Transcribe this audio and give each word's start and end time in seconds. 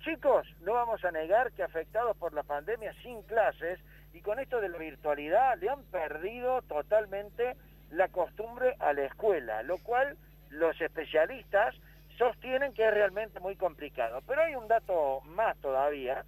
chicos, 0.00 0.46
no 0.62 0.74
vamos 0.74 1.04
a 1.04 1.10
negar 1.10 1.52
que 1.52 1.62
afectados 1.62 2.16
por 2.16 2.32
la 2.32 2.42
pandemia 2.42 2.92
sin 3.02 3.22
clases 3.22 3.78
y 4.12 4.20
con 4.20 4.38
esto 4.38 4.60
de 4.60 4.68
la 4.68 4.78
virtualidad 4.78 5.58
le 5.58 5.68
han 5.68 5.82
perdido 5.84 6.62
totalmente 6.62 7.56
la 7.90 8.08
costumbre 8.08 8.76
a 8.78 8.92
la 8.92 9.04
escuela, 9.04 9.62
lo 9.62 9.78
cual 9.78 10.16
los 10.50 10.80
especialistas 10.80 11.74
sostienen 12.16 12.72
que 12.74 12.86
es 12.86 12.94
realmente 12.94 13.40
muy 13.40 13.56
complicado. 13.56 14.20
Pero 14.26 14.42
hay 14.42 14.54
un 14.54 14.68
dato 14.68 15.20
más 15.22 15.56
todavía, 15.58 16.24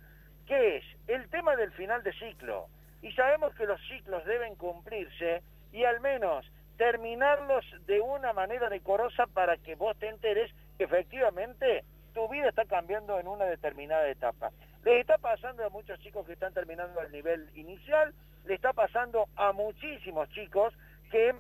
que 0.46 0.76
es 0.76 0.84
el 1.06 1.28
tema 1.28 1.56
del 1.56 1.72
final 1.72 2.02
de 2.02 2.12
ciclo. 2.14 2.66
Y 3.02 3.12
sabemos 3.12 3.54
que 3.54 3.66
los 3.66 3.80
ciclos 3.88 4.24
deben 4.24 4.54
cumplirse 4.54 5.42
y 5.72 5.84
al 5.84 6.00
menos 6.00 6.46
terminarlos 6.76 7.64
de 7.86 8.00
una 8.00 8.32
manera 8.32 8.68
decorosa 8.68 9.26
para 9.26 9.56
que 9.56 9.74
vos 9.74 9.96
te 9.98 10.08
enteres 10.08 10.50
que 10.78 10.84
efectivamente 10.84 11.84
tu 12.12 12.28
vida 12.28 12.48
está 12.48 12.64
cambiando 12.64 13.18
en 13.18 13.26
una 13.26 13.44
determinada 13.44 14.08
etapa. 14.08 14.50
Les 14.84 15.00
está 15.00 15.18
pasando 15.18 15.64
a 15.64 15.70
muchos 15.70 15.98
chicos 16.00 16.26
que 16.26 16.32
están 16.32 16.52
terminando 16.52 17.00
el 17.00 17.12
nivel 17.12 17.48
inicial, 17.54 18.14
le 18.44 18.54
está 18.54 18.72
pasando 18.72 19.26
a 19.36 19.52
muchísimos 19.52 20.28
chicos 20.30 20.74
que 21.10 21.34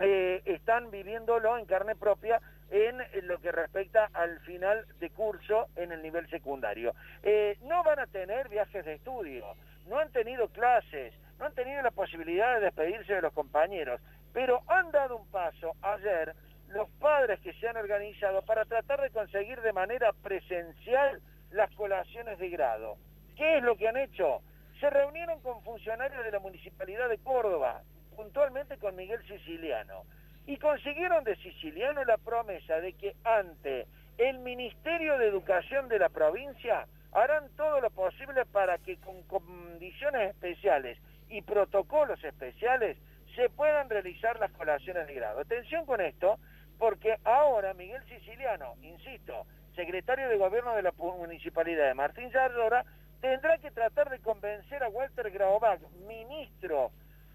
eh, 0.00 0.42
están 0.44 0.90
viviéndolo 0.90 1.56
en 1.58 1.66
carne 1.66 1.94
propia 1.94 2.40
en, 2.70 2.98
lo 3.28 3.40
que 3.40 3.52
respecta 3.52 4.10
al 4.12 4.40
final 4.40 4.86
de 4.98 5.10
curso 5.10 5.68
en 5.76 5.92
el 5.92 6.02
nivel 6.02 6.28
secundario. 6.30 6.94
Eh, 7.22 7.58
no 7.62 7.84
van 7.84 8.00
a 8.00 8.06
tener 8.06 8.48
viajes 8.48 8.84
de 8.84 8.94
estudio, 8.94 9.44
no 9.86 9.98
han 9.98 10.10
tenido 10.10 10.48
clases, 10.48 11.14
no 11.38 11.46
han 11.46 11.54
tenido 11.54 11.82
la 11.82 11.90
posibilidad 11.90 12.54
de 12.54 12.64
despedirse 12.64 13.14
de 13.14 13.22
los 13.22 13.32
compañeros, 13.32 14.00
pero 14.32 14.62
han 14.66 14.90
dado 14.90 15.16
un 15.16 15.26
paso 15.28 15.76
ayer 15.82 16.34
los 16.68 16.88
padres 17.00 17.40
que 17.40 17.52
se 17.54 17.68
han 17.68 17.76
organizado 17.76 18.42
para 18.42 18.64
tratar 18.64 19.00
de 19.00 19.10
conseguir 19.10 19.60
de 19.60 19.72
manera 19.72 20.12
presencial 20.12 21.20
las 21.50 21.70
colaciones 21.74 22.38
de 22.38 22.48
grado. 22.50 22.96
¿Qué 23.36 23.58
es 23.58 23.62
lo 23.62 23.76
que 23.76 23.88
han 23.88 23.96
hecho? 23.96 24.40
Se 24.80 24.90
reunieron 24.90 25.40
con 25.40 25.62
funcionarios 25.62 26.24
de 26.24 26.32
la 26.32 26.40
Municipalidad 26.40 27.08
de 27.08 27.18
Córdoba, 27.18 27.82
puntualmente 28.16 28.76
con 28.78 28.96
Miguel 28.96 29.20
Siciliano, 29.26 30.02
y 30.46 30.56
consiguieron 30.58 31.24
de 31.24 31.36
Siciliano 31.36 32.04
la 32.04 32.18
promesa 32.18 32.80
de 32.80 32.92
que 32.94 33.14
ante 33.24 33.86
el 34.18 34.38
Ministerio 34.38 35.18
de 35.18 35.28
Educación 35.28 35.88
de 35.88 35.98
la 35.98 36.08
provincia 36.08 36.86
harán 37.12 37.48
todo 37.56 37.80
lo 37.80 37.90
posible 37.90 38.44
para 38.46 38.78
que 38.78 38.96
con 38.98 39.22
condiciones 39.22 40.30
especiales 40.30 40.98
y 41.28 41.42
protocolos 41.42 42.22
especiales 42.22 42.98
se 43.34 43.48
puedan 43.50 43.88
realizar 43.88 44.38
las 44.38 44.52
colaciones 44.52 45.06
de 45.06 45.14
grado. 45.14 45.40
Atención 45.40 45.86
con 45.86 46.00
esto, 46.00 46.38
porque 46.78 47.16
ahora 47.24 47.74
Miguel 47.74 48.02
Siciliano, 48.08 48.74
insisto, 48.82 49.46
secretario 49.74 50.28
de 50.28 50.36
gobierno 50.36 50.74
de 50.74 50.82
la 50.82 50.92
municipalidad 50.92 51.88
de 51.88 51.94
Martín 51.94 52.30
Yardora, 52.30 52.84
tendrá 53.20 53.58
que 53.58 53.70
tratar 53.70 54.10
de 54.10 54.20
convencer 54.20 54.82
a 54.82 54.88
Walter 54.88 55.30
Graubach, 55.30 55.80
ministro 56.06 56.90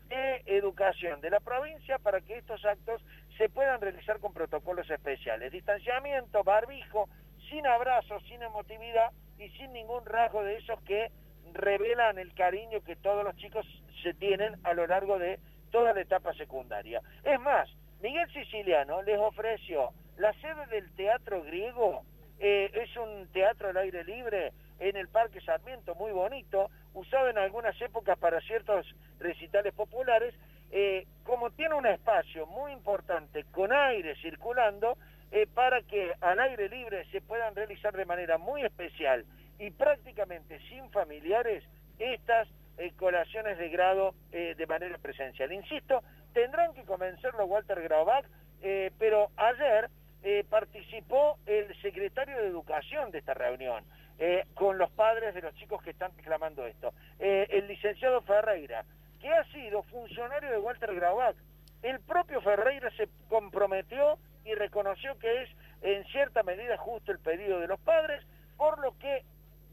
de 0.08 0.42
Educación 0.46 1.22
de 1.22 1.30
la 1.30 1.40
provincia, 1.40 1.98
para 2.00 2.22
que 2.22 2.38
estos 2.38 2.64
actos 2.66 3.02
se 3.38 3.50
puedan 3.50 3.82
realizar 3.82 4.20
con 4.20 4.34
protocolos 4.34 4.90
especiales. 4.90 5.52
Distanciamiento, 5.52 6.44
barbijo, 6.44 7.10
sin 7.50 7.66
abrazos, 7.66 8.24
sin 8.28 8.42
emotividad 8.42 9.12
y 9.38 9.50
sin 9.52 9.72
ningún 9.74 10.06
rasgo 10.06 10.44
de 10.44 10.58
esos 10.58 10.82
que 10.82 11.12
revelan 11.54 12.20
el 12.20 12.34
cariño 12.34 12.82
que 12.82 12.96
todos 12.96 13.24
los 13.24 13.36
chicos 13.38 13.66
se 14.04 14.14
tienen 14.14 14.56
a 14.64 14.74
lo 14.74 14.86
largo 14.88 15.18
de 15.18 15.40
toda 15.72 15.94
la 15.94 16.02
etapa 16.02 16.34
secundaria. 16.34 17.02
Es 17.24 17.40
más, 17.40 17.70
Miguel 18.02 18.32
Siciliano 18.32 19.02
les 19.02 19.20
ofreció 19.20 19.90
la 20.18 20.32
sede 20.34 20.66
del 20.68 20.90
teatro 20.96 21.44
griego, 21.44 22.04
eh, 22.40 22.72
es 22.74 22.96
un 22.96 23.28
teatro 23.34 23.70
al 23.70 23.78
aire 23.78 24.06
libre 24.06 24.54
en 24.80 24.96
el 24.96 25.10
Parque 25.10 25.42
Sarmiento, 25.42 25.96
muy 25.96 26.12
bonito, 26.12 26.70
usado 26.94 27.30
en 27.30 27.38
algunas 27.38 27.80
épocas 27.82 28.18
para 28.18 28.40
ciertos 28.42 28.86
recitales 29.20 29.74
populares, 29.74 30.34
eh, 30.72 31.08
como 31.24 31.50
tiene 31.52 31.76
un 31.76 31.86
espacio 31.86 32.46
muy 32.48 32.72
importante 32.72 33.44
con 33.52 33.74
aire 33.74 34.16
circulando, 34.22 34.98
eh, 35.32 35.46
para 35.54 35.82
que 35.82 36.14
al 36.22 36.40
aire 36.40 36.70
libre 36.70 37.06
se 37.12 37.20
puedan 37.20 37.54
realizar 37.54 37.96
de 37.96 38.06
manera 38.06 38.38
muy 38.38 38.64
especial 38.64 39.26
y 39.60 39.72
prácticamente 39.72 40.60
sin 40.70 40.90
familiares 40.92 41.64
estas 42.00 42.48
colaciones 42.96 43.58
de 43.58 43.68
grado 43.68 44.16
de 44.32 44.66
manera 44.66 44.98
presencial. 45.00 45.52
Insisto, 45.52 46.02
tendrán 46.34 46.74
que 46.74 46.84
convencerlo 46.84 47.46
Walter 47.46 47.82
Graubach, 47.82 48.26
eh, 48.62 48.92
pero 48.98 49.30
ayer 49.38 49.90
eh, 50.24 50.44
participó 50.50 51.38
el 51.46 51.74
secretario 51.82 52.38
de 52.38 52.48
Educación 52.48 53.12
de 53.12 53.20
esta 53.20 53.34
reunión, 53.34 53.84
eh, 54.18 54.46
con 54.54 54.78
los 54.78 54.90
padres 54.92 55.34
de 55.34 55.42
los 55.42 55.56
chicos 55.56 55.82
que 55.82 55.92
están 55.92 56.12
reclamando 56.18 56.66
esto, 56.66 56.94
el 57.20 57.68
licenciado 57.68 58.22
Ferreira, 58.22 58.84
que 59.22 59.30
ha 59.30 59.44
sido 59.52 59.84
funcionario 59.84 60.52
de 60.52 60.60
Walter 60.60 60.94
Graubach. 60.94 61.36
El 61.82 62.00
propio 62.02 62.42
Ferreira 62.42 62.90
se 62.98 63.08
comprometió 63.30 64.18
y 64.44 64.54
reconoció 64.56 65.18
que 65.20 65.44
es 65.44 65.50
en 65.82 66.04
cierta 66.06 66.44
medida 66.44 66.78
justo 66.78 67.12
el 67.12 67.20
pedido 67.20 67.60
de 67.60 67.68
los 67.68 67.80
padres, 67.80 68.22
por 68.58 68.80
lo 68.80 68.98
que 68.98 69.24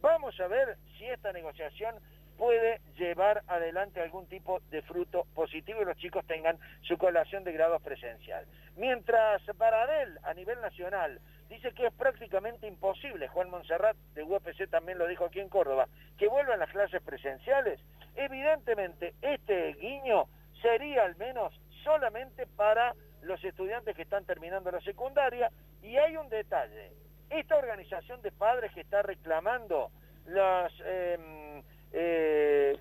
vamos 0.00 0.38
a 0.38 0.46
ver 0.46 0.76
si 0.96 1.06
esta 1.06 1.32
negociación 1.32 1.96
puede 2.38 2.80
adelante 3.46 4.00
algún 4.00 4.26
tipo 4.26 4.60
de 4.70 4.82
fruto 4.82 5.26
positivo 5.34 5.82
y 5.82 5.84
los 5.84 5.96
chicos 5.96 6.24
tengan 6.26 6.58
su 6.82 6.98
colación 6.98 7.44
de 7.44 7.52
grados 7.52 7.82
presencial. 7.82 8.46
Mientras 8.76 9.42
Baradel, 9.56 10.18
a 10.22 10.34
nivel 10.34 10.60
nacional, 10.60 11.20
dice 11.48 11.72
que 11.72 11.86
es 11.86 11.92
prácticamente 11.94 12.66
imposible, 12.66 13.28
Juan 13.28 13.50
Monserrat 13.50 13.96
de 14.14 14.22
UPC 14.22 14.68
también 14.70 14.98
lo 14.98 15.06
dijo 15.06 15.24
aquí 15.24 15.40
en 15.40 15.48
Córdoba, 15.48 15.88
que 16.18 16.28
vuelvan 16.28 16.58
las 16.58 16.70
clases 16.70 17.02
presenciales, 17.02 17.80
evidentemente 18.14 19.14
este 19.22 19.74
guiño 19.74 20.26
sería 20.60 21.04
al 21.04 21.16
menos 21.16 21.58
solamente 21.84 22.46
para 22.46 22.94
los 23.22 23.42
estudiantes 23.44 23.96
que 23.96 24.02
están 24.02 24.24
terminando 24.24 24.70
la 24.70 24.80
secundaria 24.80 25.50
y 25.82 25.96
hay 25.96 26.16
un 26.16 26.28
detalle, 26.28 26.92
esta 27.30 27.56
organización 27.56 28.20
de 28.22 28.32
padres 28.32 28.72
que 28.72 28.80
está 28.80 29.02
reclamando 29.02 29.90
las... 30.26 30.72
Em, 30.84 31.62
eh, 31.92 32.78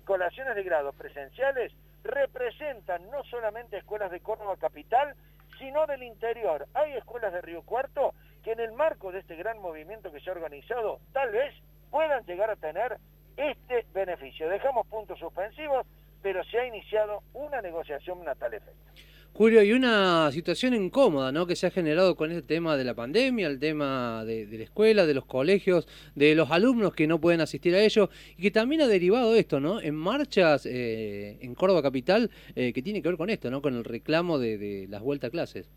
colaciones 0.00 0.54
de 0.54 0.62
grado 0.62 0.92
presenciales 0.92 1.72
representan 2.02 3.10
no 3.10 3.24
solamente 3.24 3.78
escuelas 3.78 4.10
de 4.10 4.20
Córdoba 4.20 4.56
Capital, 4.58 5.14
sino 5.58 5.86
del 5.86 6.02
interior. 6.02 6.66
Hay 6.74 6.92
escuelas 6.94 7.32
de 7.32 7.40
Río 7.40 7.62
Cuarto 7.62 8.14
que 8.42 8.52
en 8.52 8.60
el 8.60 8.72
marco 8.72 9.10
de 9.10 9.20
este 9.20 9.36
gran 9.36 9.58
movimiento 9.60 10.12
que 10.12 10.20
se 10.20 10.28
ha 10.30 10.34
organizado, 10.34 11.00
tal 11.12 11.30
vez 11.30 11.54
puedan 11.90 12.24
llegar 12.26 12.50
a 12.50 12.56
tener 12.56 12.98
este 13.36 13.86
beneficio. 13.94 14.48
Dejamos 14.48 14.86
puntos 14.86 15.18
suspensivos, 15.18 15.86
pero 16.22 16.44
se 16.44 16.58
ha 16.58 16.66
iniciado 16.66 17.22
una 17.32 17.62
negociación 17.62 18.28
a 18.28 18.34
tal 18.34 18.54
efecto. 18.54 18.92
Julio, 19.36 19.64
y 19.64 19.72
una 19.72 20.30
situación 20.30 20.74
incómoda 20.74 21.32
¿no? 21.32 21.44
que 21.44 21.56
se 21.56 21.66
ha 21.66 21.70
generado 21.72 22.14
con 22.14 22.30
este 22.30 22.42
tema 22.46 22.76
de 22.76 22.84
la 22.84 22.94
pandemia, 22.94 23.48
el 23.48 23.58
tema 23.58 24.24
de, 24.24 24.46
la 24.46 24.62
escuela, 24.62 25.06
de 25.06 25.14
los 25.14 25.24
colegios, 25.24 25.88
de 26.14 26.36
los 26.36 26.52
alumnos 26.52 26.94
que 26.94 27.08
no 27.08 27.20
pueden 27.20 27.40
asistir 27.40 27.74
a 27.74 27.80
ello, 27.80 28.10
y 28.36 28.42
que 28.42 28.52
también 28.52 28.82
ha 28.82 28.86
derivado 28.86 29.34
esto, 29.34 29.58
¿no? 29.58 29.80
En 29.80 29.96
marchas 29.96 30.66
eh, 30.66 31.36
en 31.40 31.56
Córdoba 31.56 31.82
Capital, 31.82 32.30
eh, 32.54 32.72
que 32.72 32.80
tiene 32.80 33.02
que 33.02 33.08
ver 33.08 33.18
con 33.18 33.28
esto, 33.28 33.50
¿no? 33.50 33.60
Con 33.60 33.74
el 33.74 33.82
reclamo 33.82 34.38
de, 34.38 34.86
las 34.88 35.02
vueltas 35.02 35.26
a 35.26 35.30
clases. 35.32 35.68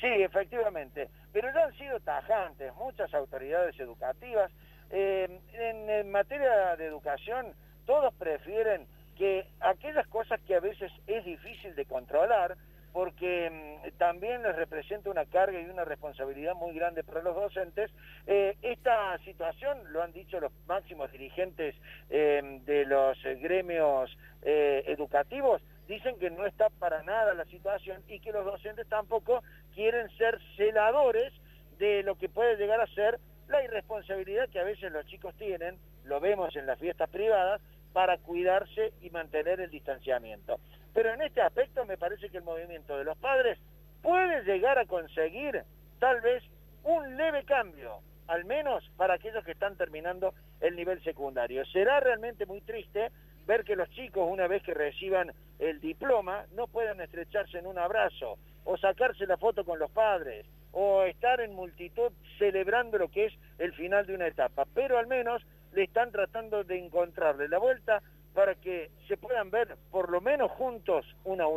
Sí, 0.00 0.06
efectivamente, 0.06 1.08
pero 1.32 1.48
ya 1.52 1.64
han 1.64 1.76
sido 1.76 1.98
tajantes 1.98 2.72
muchas 2.76 3.12
autoridades 3.14 3.76
educativas. 3.80 4.52
Eh, 4.90 5.28
en 5.54 6.12
materia 6.12 6.76
de 6.76 6.86
educación, 6.86 7.46
todos 7.84 8.14
prefieren 8.14 8.86
que 9.16 9.44
aquellas 9.60 10.06
cosas 10.06 10.40
que 10.46 10.54
a 10.54 10.60
veces 10.60 10.92
es 11.08 11.24
difícil 11.24 11.74
de 11.74 11.84
controlar, 11.86 12.56
porque 12.96 13.50
mm, 13.50 13.98
también 13.98 14.42
les 14.42 14.56
representa 14.56 15.10
una 15.10 15.26
carga 15.26 15.60
y 15.60 15.66
una 15.66 15.84
responsabilidad 15.84 16.54
muy 16.54 16.72
grande 16.72 17.04
para 17.04 17.20
los 17.20 17.34
docentes. 17.34 17.90
Eh, 18.26 18.56
esta 18.62 19.18
situación, 19.18 19.76
lo 19.92 20.02
han 20.02 20.14
dicho 20.14 20.40
los 20.40 20.50
máximos 20.66 21.12
dirigentes 21.12 21.74
eh, 22.08 22.62
de 22.64 22.86
los 22.86 23.18
gremios 23.42 24.16
eh, 24.40 24.82
educativos, 24.86 25.60
dicen 25.86 26.18
que 26.18 26.30
no 26.30 26.46
está 26.46 26.70
para 26.70 27.02
nada 27.02 27.34
la 27.34 27.44
situación 27.44 28.02
y 28.08 28.18
que 28.18 28.32
los 28.32 28.46
docentes 28.46 28.88
tampoco 28.88 29.42
quieren 29.74 30.08
ser 30.16 30.40
celadores 30.56 31.34
de 31.78 32.02
lo 32.02 32.14
que 32.14 32.30
puede 32.30 32.56
llegar 32.56 32.80
a 32.80 32.86
ser 32.94 33.20
la 33.48 33.62
irresponsabilidad 33.62 34.48
que 34.48 34.58
a 34.58 34.64
veces 34.64 34.90
los 34.90 35.04
chicos 35.04 35.34
tienen, 35.34 35.76
lo 36.04 36.18
vemos 36.18 36.56
en 36.56 36.64
las 36.64 36.78
fiestas 36.78 37.10
privadas, 37.10 37.60
para 37.92 38.16
cuidarse 38.18 38.92
y 39.00 39.10
mantener 39.10 39.60
el 39.60 39.70
distanciamiento. 39.70 40.60
Pero 40.96 41.12
en 41.12 41.20
este 41.20 41.42
aspecto 41.42 41.84
me 41.84 41.98
parece 41.98 42.30
que 42.30 42.38
el 42.38 42.42
movimiento 42.42 42.96
de 42.96 43.04
los 43.04 43.18
padres 43.18 43.58
puede 44.00 44.42
llegar 44.44 44.78
a 44.78 44.86
conseguir 44.86 45.62
tal 45.98 46.22
vez 46.22 46.42
un 46.84 47.18
leve 47.18 47.44
cambio, 47.44 47.98
al 48.28 48.46
menos 48.46 48.82
para 48.96 49.12
aquellos 49.12 49.44
que 49.44 49.52
están 49.52 49.76
terminando 49.76 50.32
el 50.58 50.74
nivel 50.74 51.04
secundario. 51.04 51.66
Será 51.66 52.00
realmente 52.00 52.46
muy 52.46 52.62
triste 52.62 53.10
ver 53.46 53.64
que 53.64 53.76
los 53.76 53.90
chicos 53.90 54.26
una 54.26 54.46
vez 54.46 54.62
que 54.62 54.72
reciban 54.72 55.32
el 55.58 55.80
diploma 55.80 56.46
no 56.52 56.66
puedan 56.66 56.98
estrecharse 57.02 57.58
en 57.58 57.66
un 57.66 57.76
abrazo 57.76 58.38
o 58.64 58.78
sacarse 58.78 59.26
la 59.26 59.36
foto 59.36 59.66
con 59.66 59.78
los 59.78 59.90
padres 59.90 60.46
o 60.72 61.02
estar 61.02 61.42
en 61.42 61.54
multitud 61.54 62.10
celebrando 62.38 62.96
lo 62.96 63.08
que 63.08 63.26
es 63.26 63.34
el 63.58 63.74
final 63.74 64.06
de 64.06 64.14
una 64.14 64.28
etapa, 64.28 64.64
pero 64.72 64.96
al 64.96 65.08
menos 65.08 65.42
le 65.74 65.84
están 65.84 66.10
tratando 66.10 66.64
de 66.64 66.78
encontrarle 66.78 67.48
la 67.48 67.58
vuelta 67.58 68.02
para 68.36 68.54
que 68.54 68.90
se 69.08 69.16
puedan 69.16 69.50
ver 69.50 69.78
por 69.90 70.10
lo 70.10 70.20
menos 70.20 70.50
juntos 70.52 71.06
una 71.24 71.44